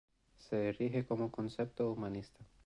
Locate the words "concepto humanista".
1.31-2.39